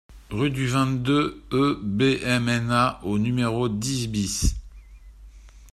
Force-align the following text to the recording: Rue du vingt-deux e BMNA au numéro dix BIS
Rue 0.31 0.49
du 0.49 0.65
vingt-deux 0.65 1.43
e 1.51 1.79
BMNA 1.83 3.01
au 3.03 3.19
numéro 3.19 3.69
dix 3.69 4.07
BIS 4.07 4.55